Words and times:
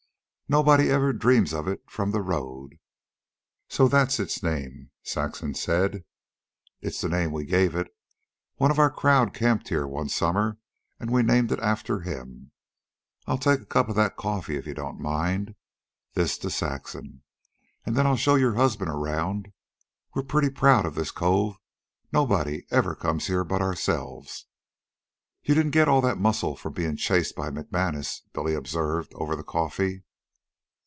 "Nobody 0.53 0.89
ever 0.89 1.13
dreams 1.13 1.53
of 1.53 1.65
it 1.69 1.81
from 1.89 2.11
the 2.11 2.21
road." 2.21 2.77
"So 3.69 3.87
that's 3.87 4.19
its 4.19 4.43
name?" 4.43 4.91
Saxon 5.01 5.53
said. 5.53 6.03
"It's 6.81 6.99
the 6.99 7.07
name 7.07 7.31
we 7.31 7.45
gave 7.45 7.73
it. 7.73 7.87
One 8.57 8.69
of 8.69 8.77
our 8.77 8.89
crowd 8.91 9.33
camped 9.33 9.69
here 9.69 9.87
one 9.87 10.09
summer, 10.09 10.57
and 10.99 11.09
we 11.09 11.23
named 11.23 11.53
it 11.53 11.59
after 11.61 12.01
him. 12.01 12.51
I'll 13.25 13.37
take 13.37 13.61
a 13.61 13.65
cup 13.65 13.87
of 13.87 13.95
that 13.95 14.17
coffee, 14.17 14.57
if 14.57 14.67
you 14.67 14.73
don't 14.73 14.99
mind." 14.99 15.55
This 16.15 16.37
to 16.39 16.49
Saxon. 16.49 17.21
"And 17.85 17.95
then 17.95 18.05
I'll 18.05 18.17
show 18.17 18.35
your 18.35 18.55
husband 18.55 18.91
around. 18.91 19.53
We're 20.13 20.23
pretty 20.23 20.49
proud 20.49 20.85
of 20.85 20.95
this 20.95 21.11
cove. 21.11 21.59
Nobody 22.11 22.67
ever 22.69 22.93
comes 22.93 23.27
here 23.27 23.45
but 23.45 23.61
ourselves." 23.61 24.47
"You 25.43 25.55
didn't 25.55 25.71
get 25.71 25.87
all 25.87 26.01
that 26.01 26.17
muscle 26.17 26.57
from 26.57 26.73
bein' 26.73 26.97
chased 26.97 27.37
by 27.37 27.51
McManus," 27.51 28.23
Billy 28.33 28.53
observed 28.53 29.13
over 29.15 29.37
the 29.37 29.43
coffee. 29.45 30.03